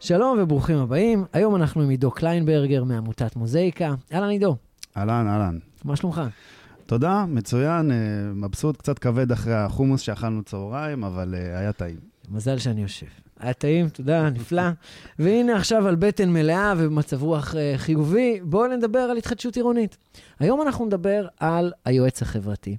[0.00, 1.24] שלום וברוכים הבאים.
[1.32, 3.94] היום אנחנו עם עידו קליינברגר מעמותת מוזאיקה.
[4.12, 4.56] אהלן עידו.
[4.96, 5.58] אהלן, אהלן.
[5.84, 6.22] מה שלומך?
[6.86, 7.96] תודה, מצוין, אה,
[8.34, 11.98] מבסוט, קצת כבד אחרי החומוס שאכלנו צהריים, אבל אה, היה טעים.
[12.30, 13.27] מזל שאני יושב.
[13.40, 14.62] היה טעים, תודה, נפלא.
[15.18, 19.96] והנה עכשיו על בטן מלאה ובמצב רוח אה, חיובי, בואו נדבר על התחדשות עירונית.
[20.38, 22.76] היום אנחנו נדבר על היועץ החברתי.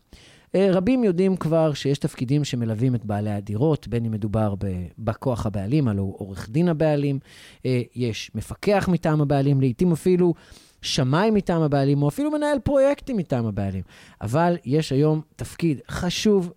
[0.55, 5.45] אה, רבים יודעים כבר שיש תפקידים שמלווים את בעלי הדירות, בין אם מדובר בבא כוח
[5.45, 7.19] הבעלים, הלוא עורך דין הבעלים,
[7.65, 10.33] אה, יש מפקח מטעם הבעלים, לעתים אפילו
[10.81, 13.83] שמאי מטעם הבעלים, או אפילו מנהל פרויקטים מטעם הבעלים.
[14.21, 16.53] אבל יש היום תפקיד חשוב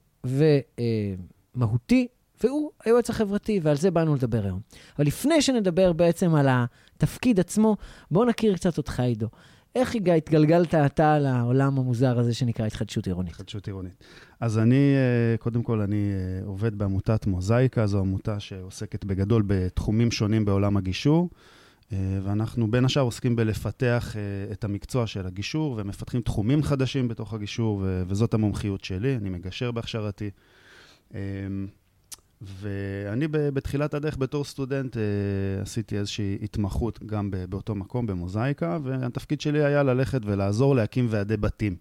[1.55, 2.07] ומהותי
[2.43, 4.61] והוא היועץ החברתי, ועל זה באנו לדבר היום.
[4.99, 7.77] אבל לפני שנדבר בעצם על התפקיד עצמו,
[8.11, 9.29] בואו נכיר קצת אותך, עידו.
[9.75, 13.33] איך התגלגלת אתה לעולם המוזר הזה שנקרא התחדשות עירונית?
[13.33, 14.05] התחדשות עירונית.
[14.41, 20.11] אז אני, אה, קודם כל, אני אה, עובד בעמותת מוזאיקה, זו עמותה שעוסקת בגדול בתחומים
[20.11, 21.31] שונים בעולם הגישור,
[21.93, 24.17] אה, ואנחנו בין השאר עוסקים בלפתח
[24.53, 30.31] את המקצוע של הגישור, ומפתחים תחומים חדשים בתוך הגישור, וזאת המומחיות שלי, אני מגשר בהכשרתי.
[32.43, 35.03] ואני בתחילת הדרך בתור סטודנט אה,
[35.63, 41.77] עשיתי איזושהי התמחות גם באותו מקום, במוזאיקה, והתפקיד שלי היה ללכת ולעזור להקים ועדי בתים.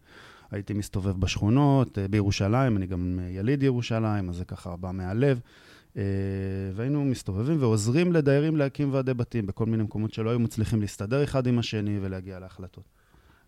[0.52, 5.40] הייתי מסתובב בשכונות, אה, בירושלים, אני גם יליד ירושלים, אז זה ככה בא מהלב.
[5.98, 6.04] אה,
[6.76, 11.48] והיינו מסתובבים ועוזרים לדיירים להקים ועדי בתים בכל מיני מקומות שלא היו מצליחים להסתדר אחד
[11.48, 12.84] עם השני ולהגיע להחלטות.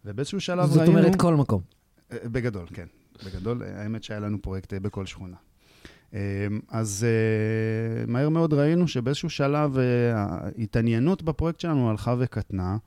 [0.06, 0.94] ובאיזשהו שלב זאת ראינו...
[0.94, 1.62] זאת אומרת כל מקום.
[2.12, 2.88] בגדול, כן.
[3.25, 5.38] בגדול, האמת שהיה לנו פרויקט בכל שכונה.
[6.13, 6.19] אמ,
[6.69, 9.84] אז אה, מהר מאוד ראינו שבאיזשהו שלב אה,
[10.16, 12.78] ההתעניינות בפרויקט שלנו הלכה וקטנה,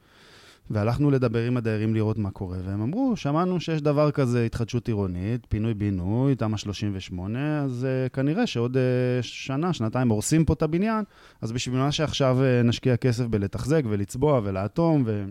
[0.70, 5.47] והלכנו לדבר עם הדיירים לראות מה קורה, והם אמרו, שמענו שיש דבר כזה התחדשות עירונית,
[5.48, 8.76] פינוי-בינוי, תמ"א 38, אז uh, כנראה שעוד
[9.22, 11.04] שנה, שנתיים הורסים פה את הבניין,
[11.43, 15.25] אז בשביל מה שעכשיו נשקיע כסף בלתחזק ולצבוע ולאטום ו...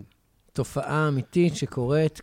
[0.52, 2.20] תופעה אמיתית שקורית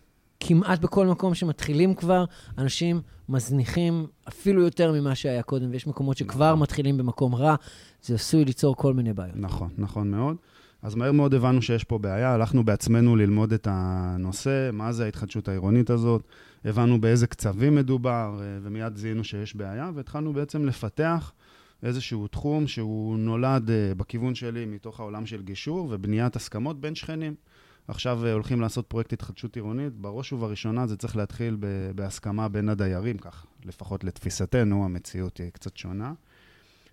[0.47, 2.25] כמעט בכל מקום שמתחילים כבר,
[2.57, 6.61] אנשים מזניחים אפילו יותר ממה שהיה קודם, ויש מקומות שכבר נכון.
[6.61, 7.55] מתחילים במקום רע,
[8.01, 9.35] זה עשוי ליצור כל מיני בעיות.
[9.35, 10.35] נכון, נכון מאוד.
[10.81, 15.47] אז מהר מאוד הבנו שיש פה בעיה, הלכנו בעצמנו ללמוד את הנושא, מה זה ההתחדשות
[15.47, 16.21] העירונית הזאת,
[16.65, 21.31] הבנו באיזה קצבים מדובר, אה, ומיד זיהינו שיש בעיה, והתחלנו בעצם לפתח
[21.83, 27.35] איזשהו תחום שהוא נולד אה, בכיוון שלי מתוך העולם של גישור ובניית הסכמות בין שכנים.
[27.88, 31.57] עכשיו אה, הולכים לעשות פרויקט התחדשות עירונית, בראש ובראשונה זה צריך להתחיל
[31.95, 36.13] בהסכמה בין הדיירים, כך לפחות לתפיסתנו, המציאות היא קצת שונה.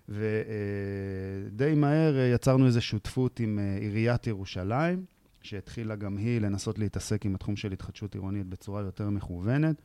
[0.09, 5.05] ודי אה, מהר אה, יצרנו איזו שותפות עם עיריית ירושלים,
[5.41, 9.81] שהתחילה גם היא לנסות להתעסק עם התחום של התחדשות עירונית בצורה יותר מכוונת.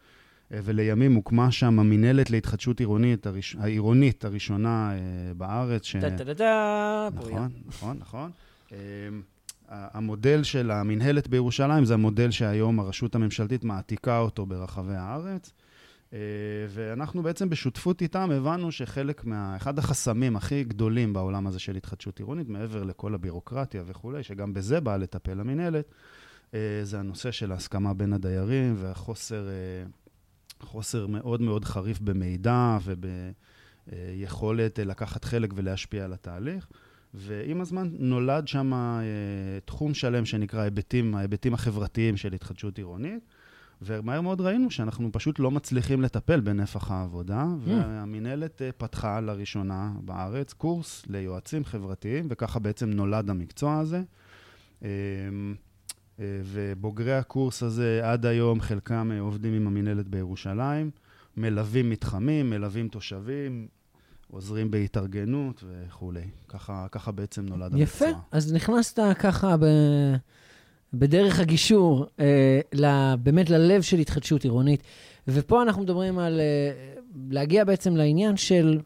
[0.50, 3.56] ולימים הוקמה שם המינהלת להתחדשות עירונית, הראש...
[3.60, 4.92] העירונית הראשונה
[5.36, 5.84] בארץ.
[5.84, 5.96] ש...
[5.96, 8.30] טה-טה-טה-טה, נכון, נכון, נכון.
[9.68, 15.52] המודל של המינהלת בירושלים זה המודל שהיום הרשות הממשלתית מעתיקה אותו ברחבי הארץ.
[16.12, 16.18] אה,
[16.68, 19.56] ואנחנו בעצם בשותפות איתם הבנו שחלק מה...
[19.56, 24.80] אחד החסמים הכי גדולים בעולם הזה של התחדשות עירונית, מעבר לכל הבירוקרטיה וכולי, שגם בזה
[24.80, 25.90] באה לטפל המינהלת,
[26.54, 32.78] אה, זה הנושא של ההסכמה בין הדיירים והחוסר אה, מאוד מאוד חריף במידע
[33.88, 36.68] וביכולת לקחת חלק ולהשפיע על התהליך.
[37.16, 39.00] ועם הזמן נולד שם אה,
[39.64, 43.22] תחום שלם שנקרא היבטים, ההיבטים החברתיים של התחדשות עירונית.
[43.82, 47.68] ומהר מאוד ראינו שאנחנו פשוט לא מצליחים לטפל בנפח העבודה, mm.
[47.68, 54.02] והמינהלת אה, פתחה לראשונה בארץ קורס ליועצים חברתיים, וככה בעצם נולד המקצוע הזה.
[54.84, 54.88] אה,
[56.20, 60.90] אה, ובוגרי הקורס הזה עד היום, חלקם עובדים עם המינהלת בירושלים,
[61.36, 63.66] מלווים מתחמים, מלווים תושבים,
[64.30, 66.24] עוזרים בהתארגנות וכולי.
[66.48, 67.82] ככה, ככה בעצם נולד המקצוע.
[68.08, 68.18] יפה.
[68.32, 69.64] אז נכנסת ככה ב...
[70.92, 74.82] בדרך הגישור, אה, באמת ללב של התחדשות עירונית.
[75.28, 77.00] ופה אנחנו מדברים על אה,
[77.30, 78.80] להגיע בעצם לעניין של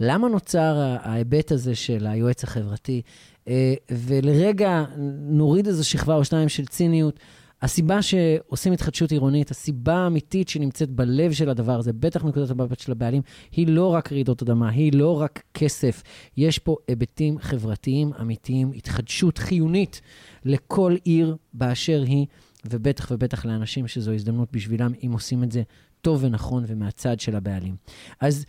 [0.00, 3.02] למה נוצר ההיבט הזה של היועץ החברתי,
[3.48, 4.84] אה, ולרגע
[5.18, 7.20] נוריד איזו שכבה או שתיים של ציניות.
[7.62, 12.92] הסיבה שעושים התחדשות עירונית, הסיבה האמיתית שנמצאת בלב של הדבר הזה, בטח מנקודת המבט של
[12.92, 13.22] הבעלים,
[13.52, 16.02] היא לא רק רעידות אדמה, היא לא רק כסף.
[16.36, 20.00] יש פה היבטים חברתיים אמיתיים, התחדשות חיונית
[20.44, 22.26] לכל עיר באשר היא,
[22.70, 25.62] ובטח ובטח לאנשים שזו הזדמנות בשבילם, אם עושים את זה
[26.00, 27.76] טוב ונכון ומהצד של הבעלים.
[28.20, 28.44] אז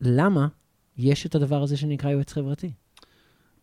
[0.00, 0.48] למה
[0.98, 2.72] יש את הדבר הזה שנקרא יועץ חברתי?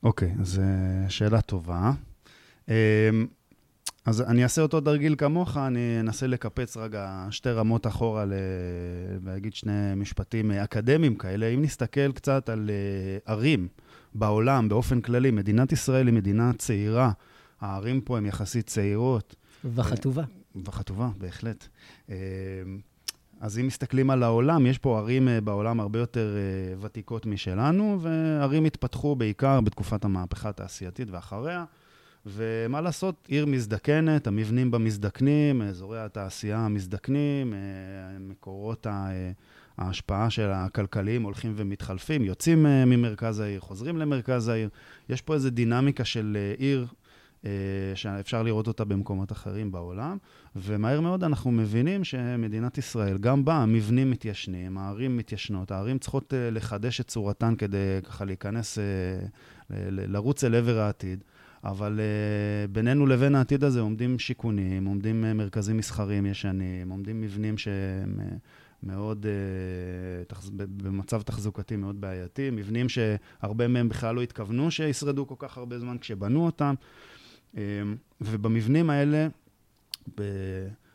[0.04, 0.62] אוקיי, okay, אז
[1.08, 1.92] uh, שאלה טובה.
[4.10, 8.34] אז אני אעשה אותו דרגיל כמוך, אני אנסה לקפץ רגע שתי רמות אחורה ל...
[9.22, 11.48] ואגיד שני משפטים אקדמיים כאלה.
[11.48, 13.68] אם נסתכל קצת על uh, ערים
[14.16, 17.12] בעולם באופן כללי, מדינת ישראל היא מדינה צעירה,
[17.62, 19.36] הערים פה הן יחסית צעירות.
[19.74, 20.24] וחטובה.
[20.66, 21.68] וחטובה, בהחלט.
[23.40, 28.00] אז אם מסתכלים על העולם, יש פה ערים אה, בעולם הרבה יותר אה, ותיקות משלנו,
[28.02, 31.66] וערים התפתחו בעיקר בתקופת המהפכה התעשייתית ואחריה.
[32.26, 37.60] ומה לעשות, עיר מזדקנת, המבנים בה מזדקנים, אזורי התעשייה מזדקנים, אה,
[38.20, 38.88] מקורות
[39.78, 44.70] ההשפעה של הכלכליים הולכים ומתחלפים, יוצאים ממרכז העיר, חוזרים למרכז העיר.
[45.10, 46.88] יש פה איזו דינמיקה של עיר
[47.46, 47.52] אה,
[47.96, 50.18] שאפשר לראות אותה במקומות אחרים בעולם,
[50.56, 56.50] ומהר מאוד אנחנו מבינים שמדינת ישראל, גם בה המבנים מתיישנים, הערים מתיישנות, הערים צריכות אה,
[56.52, 58.84] לחדש את צורתן כדי ככה להיכנס, אה,
[59.90, 61.24] לרוץ אל עבר העתיד.
[61.64, 67.58] אבל uh, בינינו לבין העתיד הזה עומדים שיכונים, עומדים uh, מרכזים מסחריים ישנים, עומדים מבנים
[67.58, 68.34] שהם uh,
[68.84, 70.50] מאוד, uh, תחז...
[70.50, 75.98] במצב תחזוקתי מאוד בעייתי, מבנים שהרבה מהם בכלל לא התכוונו שישרדו כל כך הרבה זמן
[75.98, 76.76] כשבנו אותם.
[77.58, 77.62] אמ,
[78.22, 79.28] ובמבנים האלה,
[80.18, 80.24] ב,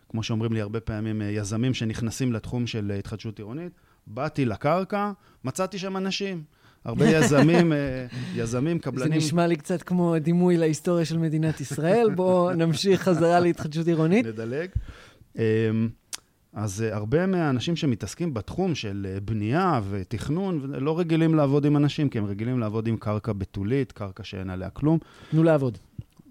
[0.08, 3.72] כמו שאומרים לי הרבה פעמים, אה, יזמים שנכנסים לתחום של התחדשות עירונית,
[4.06, 5.12] באתי לקרקע,
[5.44, 6.44] מצאתי שם אנשים.
[6.84, 9.20] הרבה יזמים, אה, יזמים, קבלנים...
[9.20, 12.14] זה נשמע לי קצת כמו דימוי להיסטוריה של מדינת ישראל.
[12.14, 14.26] בואו נמשיך חזרה להתחדשות עירונית.
[14.26, 14.68] נדלג.
[15.38, 15.42] אמ,
[16.52, 22.18] אז אה, הרבה מהאנשים שמתעסקים בתחום של בנייה ותכנון, לא רגילים לעבוד עם אנשים, כי
[22.18, 24.98] הם רגילים לעבוד עם קרקע בתולית, קרקע שאין עליה כלום.
[25.30, 25.78] תנו לעבוד.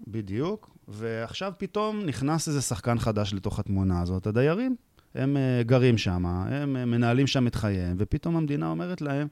[0.08, 4.26] בדיוק, ועכשיו פתאום נכנס איזה שחקן חדש לתוך התמונה הזאת.
[4.26, 4.76] הדיירים,
[5.14, 5.36] הם
[5.66, 9.28] גרים שם, הם מנהלים שם את חייהם, ופתאום המדינה אומרת להם,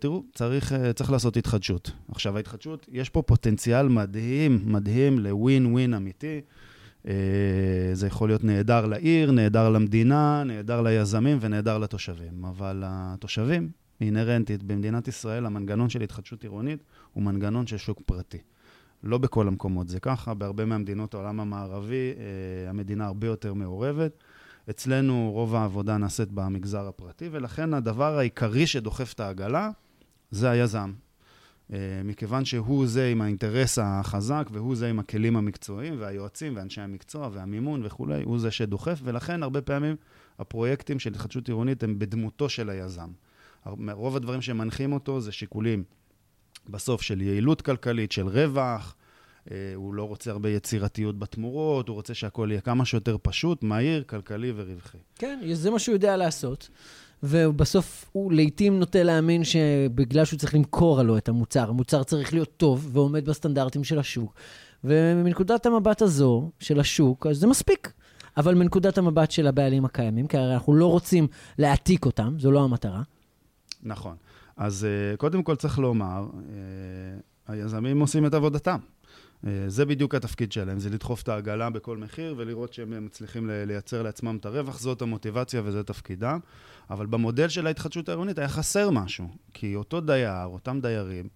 [0.00, 1.90] תראו, צריך, uh, צריך לעשות התחדשות.
[2.08, 6.40] עכשיו, ההתחדשות, יש פה פוטנציאל מדהים, מדהים לווין ווין אמיתי.
[7.02, 7.08] Uh,
[7.92, 12.44] זה יכול להיות נהדר לעיר, נהדר למדינה, נהדר ליזמים ונהדר לתושבים.
[12.44, 13.70] אבל התושבים,
[14.00, 16.78] אינהרנטית, במדינת ישראל, המנגנון של התחדשות עירונית
[17.12, 18.38] הוא מנגנון של שוק פרטי.
[19.02, 24.12] לא בכל המקומות זה ככה, בהרבה מהמדינות העולם המערבי אה, המדינה הרבה יותר מעורבת.
[24.70, 29.70] אצלנו רוב העבודה נעשית במגזר הפרטי, ולכן הדבר העיקרי שדוחף את העגלה
[30.30, 30.92] זה היזם.
[31.72, 37.28] אה, מכיוון שהוא זה עם האינטרס החזק, והוא זה עם הכלים המקצועיים, והיועצים, ואנשי המקצוע,
[37.32, 39.96] והמימון וכולי, הוא זה שדוחף, ולכן הרבה פעמים
[40.38, 43.08] הפרויקטים של התחדשות עירונית הם בדמותו של היזם.
[43.92, 45.84] רוב הדברים שמנחים אותו זה שיקולים
[46.68, 48.96] בסוף של יעילות כלכלית, של רווח,
[49.74, 54.52] הוא לא רוצה הרבה יצירתיות בתמורות, הוא רוצה שהכל יהיה כמה שיותר פשוט, מהיר, כלכלי
[54.56, 54.98] ורווחי.
[55.14, 56.68] כן, זה מה שהוא יודע לעשות.
[57.22, 62.56] ובסוף הוא לעיתים נוטה להאמין שבגלל שהוא צריך למכור לו את המוצר, המוצר צריך להיות
[62.56, 64.34] טוב ועומד בסטנדרטים של השוק.
[64.84, 67.92] ומנקודת המבט הזו, של השוק, אז זה מספיק.
[68.36, 71.26] אבל מנקודת המבט של הבעלים הקיימים, כי הרי אנחנו לא רוצים
[71.58, 73.02] להעתיק אותם, זו לא המטרה.
[73.82, 74.16] נכון.
[74.56, 78.78] אז uh, קודם כל צריך לומר, uh, היזמים עושים את עבודתם.
[79.42, 84.02] Uh, זה בדיוק התפקיד שלהם, זה לדחוף את העגלה בכל מחיר ולראות שהם מצליחים לייצר
[84.02, 86.38] לעצמם את הרווח, זאת המוטיבציה וזה תפקידם.
[86.90, 91.28] אבל במודל של ההתחדשות העירונית היה חסר משהו, כי אותו דייר, אותם דיירים...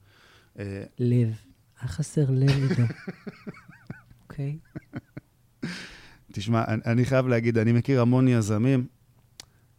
[0.56, 0.60] Uh,
[0.98, 1.28] לב.
[1.80, 2.82] היה חסר לב איתו.
[4.22, 4.58] אוקיי?
[6.32, 8.86] תשמע, אני, אני חייב להגיד, אני מכיר המון יזמים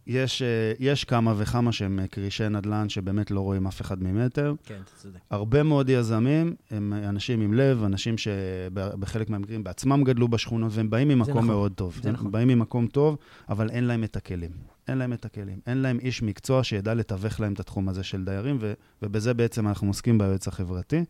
[0.06, 4.54] יש, אה, יש כמה וכמה שהם קרישי נדל"ן שבאמת לא רואים אף אחד ממטר.
[4.64, 5.18] כן, אתה צודק.
[5.30, 11.08] הרבה מאוד יזמים הם אנשים עם לב, אנשים שבחלק מהמקרים בעצמם גדלו בשכונות, והם באים
[11.08, 11.98] ממקום נכון, מאוד טוב.
[12.02, 12.32] זה הם נכון.
[12.32, 13.16] באים ממקום טוב,
[13.48, 14.50] אבל אין להם את הכלים.
[14.88, 15.58] אין להם את הכלים.
[15.66, 19.68] אין להם איש מקצוע שידע לתווך להם את התחום הזה של דיירים, ו, ובזה בעצם
[19.68, 21.04] אנחנו עוסקים ביועץ החברתי.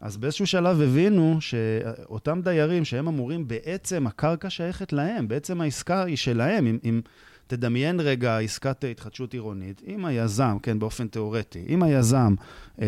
[0.00, 6.16] אז באיזשהו שלב הבינו שאותם דיירים שהם אמורים, בעצם הקרקע שייכת להם, בעצם העסקה היא
[6.16, 6.66] שלהם.
[6.66, 7.00] אם, אם
[7.50, 12.34] תדמיין רגע עסקת התחדשות עירונית, אם היזם, כן, באופן תיאורטי, אם היזם
[12.80, 12.86] אה,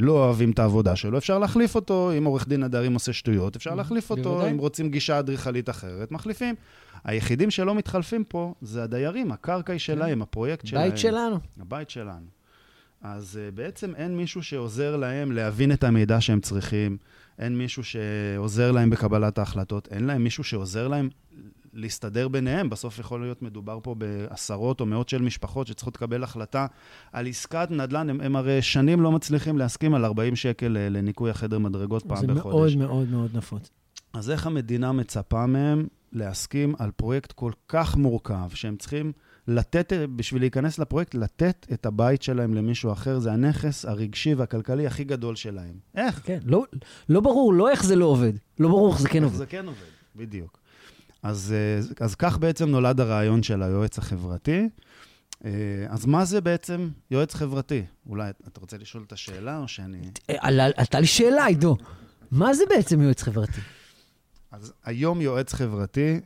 [0.00, 3.74] לא אוהבים את העבודה שלו, אפשר להחליף אותו, אם עורך דין הדיירים עושה שטויות, אפשר
[3.74, 4.50] להחליף אותו, בוודאי.
[4.50, 6.54] אם רוצים גישה אדריכלית אחרת, מחליפים.
[7.04, 10.90] היחידים שלא מתחלפים פה זה הדיירים, הקרקע היא שלהם, הפרויקט שלהם.
[10.90, 11.38] בית שלנו.
[11.60, 12.26] הבית שלנו.
[13.02, 16.96] אז uh, בעצם אין מישהו שעוזר להם להבין את המידע שהם צריכים,
[17.38, 21.08] אין מישהו שעוזר להם בקבלת ההחלטות, אין להם מישהו שעוזר להם
[21.74, 22.70] להסתדר ביניהם.
[22.70, 26.66] בסוף יכול להיות מדובר פה בעשרות או מאות של משפחות שצריכות לקבל החלטה
[27.12, 28.10] על עסקת נדל"ן.
[28.10, 32.72] הם, הם הרי שנים לא מצליחים להסכים על 40 שקל לניקוי החדר מדרגות פעם בחודש.
[32.72, 33.70] זה מאוד מאוד מאוד נפוץ.
[34.12, 39.12] אז איך המדינה מצפה מהם להסכים על פרויקט כל כך מורכב, שהם צריכים
[39.48, 45.04] לתת, בשביל להיכנס לפרויקט, לתת את הבית שלהם למישהו אחר, זה הנכס הרגשי והכלכלי הכי
[45.04, 45.74] גדול שלהם.
[45.94, 46.20] איך?
[46.24, 46.64] כן, לא,
[47.08, 49.36] לא ברור, לא איך זה לא עובד, לא ברור איך זה כן איך עובד.
[49.36, 49.78] זה כן עובד,
[50.16, 50.63] בדיוק.
[51.24, 54.68] אז, אה, אז כך בעצם נולד הרעיון של היועץ החברתי.
[55.44, 55.50] אה,
[55.88, 57.82] אז מה זה בעצם יועץ חברתי?
[58.06, 59.98] אולי אתה רוצה לשאול את השאלה או שאני...
[60.30, 60.36] אה,
[60.76, 61.76] עלתה לי שאלה, עידו.
[62.30, 63.60] מה זה בעצם יועץ חברתי?
[64.52, 66.20] אז היום יועץ חברתי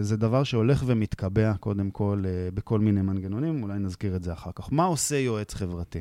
[0.00, 4.72] זה דבר שהולך ומתקבע קודם כל בכל מיני מנגנונים, אולי נזכיר את זה אחר כך.
[4.72, 6.00] מה עושה יועץ חברתי?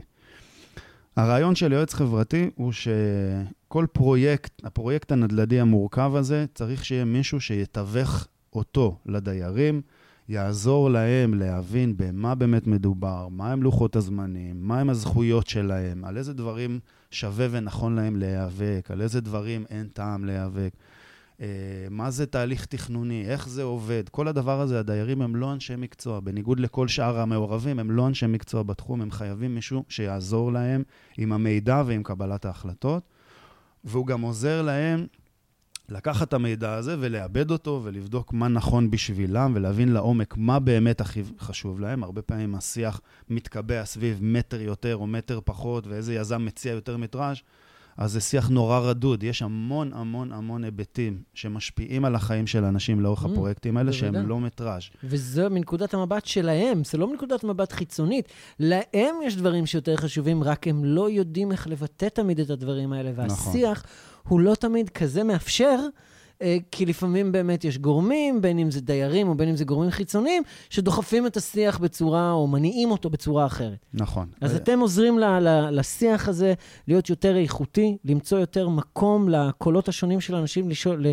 [1.15, 8.27] הרעיון של יועץ חברתי הוא שכל פרויקט, הפרויקט הנדל"ני המורכב הזה, צריך שיהיה מישהו שיתווך
[8.55, 9.81] אותו לדיירים,
[10.29, 16.79] יעזור להם להבין במה באמת מדובר, מהם לוחות הזמנים, מהם הזכויות שלהם, על איזה דברים
[17.11, 20.71] שווה ונכון להם להיאבק, על איזה דברים אין טעם להיאבק.
[21.41, 21.47] אה,
[21.89, 24.03] מה זה תהליך תכנוני, איך זה עובד.
[24.11, 26.19] כל הדבר הזה, הדיירים הם לא אנשי מקצוע.
[26.19, 30.83] בניגוד לכל שאר המעורבים, הם לא אנשי מקצוע בתחום, הם חייבים מישהו שיעזור להם
[31.17, 33.03] עם המידע ועם קבלת ההחלטות.
[33.83, 35.07] והוא גם עוזר להם
[35.89, 41.23] לקחת את המידע הזה ולעבד אותו ולבדוק מה נכון בשבילם ולהבין לעומק מה באמת הכי
[41.39, 42.03] חשוב להם.
[42.03, 47.37] הרבה פעמים השיח מתקבע סביב מטר יותר או מטר פחות ואיזה יזם מציע יותר מטראז'.
[47.97, 49.23] אז זה שיח נורא רדוד.
[49.23, 54.15] יש המון המון המון היבטים שמשפיעים על החיים של האנשים לאורך Mm, הפרויקטים האלה, שהם.
[54.27, 54.83] לא מטראז'.
[55.03, 58.27] וזה מנקודת המבט שלהם, זה לא מנקודת מבט חיצונית.
[58.59, 63.11] להם יש דברים שיותר חשובים, רק הם לא יודעים איך לבטא תמיד את הדברים האלה,
[63.11, 63.29] נכון.
[63.29, 63.83] והשיח
[64.27, 65.79] הוא לא תמיד כזה מאפשר.
[66.43, 69.91] אה, כי לפעמים באמת יש גורמים, בין אם זה דיירים או בין אם זה גורמים
[69.91, 73.85] חיצוניים, שדוחפים את השיח בצורה, או מניעים אותו בצורה אחרת.
[73.93, 74.27] נכון.
[74.41, 76.53] אז אה, אתם עוזרים ל- ל- לשיח הזה
[76.87, 81.05] להיות יותר איכותי, למצוא יותר מקום לקולות השונים של אנשים, לשאול,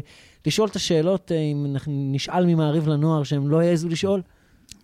[0.46, 4.22] לשאול את השאלות, אה, אם נשאל ממעריב לנוער שהם לא יעזו לשאול.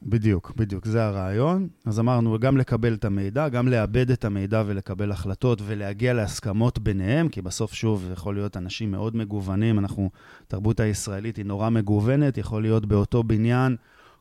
[0.02, 1.68] בדיוק, בדיוק, זה הרעיון.
[1.84, 7.28] אז אמרנו, גם לקבל את המידע, גם לעבד את המידע ולקבל החלטות ולהגיע להסכמות ביניהם,
[7.28, 9.78] כי בסוף, שוב, יכול להיות אנשים מאוד מגוונים.
[9.78, 10.10] אנחנו,
[10.46, 13.76] התרבות הישראלית היא נורא מגוונת, יכול להיות באותו בניין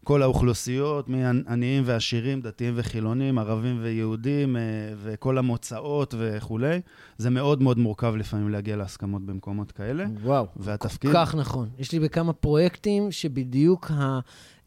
[0.05, 4.61] כל האוכלוסיות, מעניים ועשירים, דתיים וחילונים, ערבים ויהודים, אה,
[5.03, 6.81] וכל המוצאות וכולי.
[7.17, 10.05] זה מאוד מאוד מורכב לפעמים להגיע להסכמות במקומות כאלה.
[10.23, 11.11] וואו, והתפקיד...
[11.11, 11.69] כל כך נכון.
[11.77, 14.19] יש לי בכמה פרויקטים שבדיוק ה...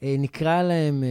[0.02, 1.04] אה, נקרא להם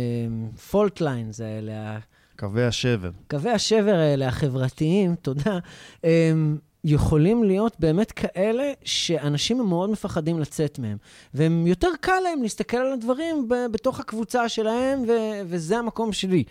[0.72, 2.00] פולט ליינס האלה,
[2.40, 3.12] קווי השבר.
[3.30, 5.60] קווי השבר האלה, החברתיים, תודה,
[6.04, 10.98] הם יכולים להיות באמת כאלה שאנשים מאוד מפחדים לצאת מהם.
[11.34, 16.44] והם יותר קל להם להסתכל על הדברים ב- בתוך הקבוצה שלהם, ו- וזה המקום שלי.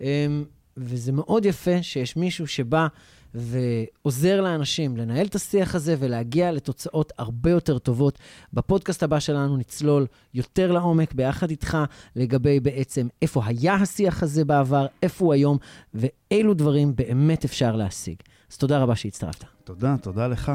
[0.00, 0.44] הם,
[0.76, 2.86] וזה מאוד יפה שיש מישהו שבא
[3.34, 8.18] ועוזר לאנשים לנהל את השיח הזה ולהגיע לתוצאות הרבה יותר טובות.
[8.52, 11.78] בפודקאסט הבא שלנו נצלול יותר לעומק ביחד איתך
[12.16, 15.58] לגבי בעצם איפה היה השיח הזה בעבר, איפה הוא היום,
[15.94, 18.16] ואילו דברים באמת אפשר להשיג.
[18.50, 19.44] אז תודה רבה שהצטרפת.
[19.64, 20.52] תודה, תודה לך.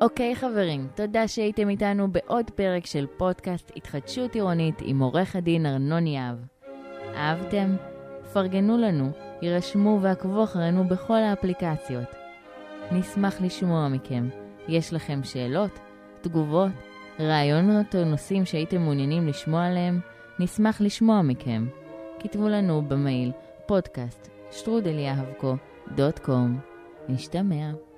[0.00, 6.06] אוקיי חברים, תודה שהייתם איתנו בעוד פרק של פודקאסט התחדשות עירונית עם עורך הדין ארנון
[6.06, 6.36] יהב.
[7.14, 7.76] אהבתם?
[8.32, 9.10] פרגנו לנו,
[9.42, 12.14] יירשמו ועקבו אחרינו בכל האפליקציות.
[12.92, 14.28] נשמח לשמוע מכם.
[14.68, 15.78] יש לכם שאלות,
[16.20, 16.72] תגובות,
[17.20, 20.00] רעיונות או נושאים שהייתם מעוניינים לשמוע עליהם?
[20.38, 21.66] נשמח לשמוע מכם.
[22.20, 23.32] כתבו לנו במייל
[23.66, 25.56] פודקאסט שטרודל יהבקו
[26.18, 26.58] קום.
[27.08, 27.89] נשתמע.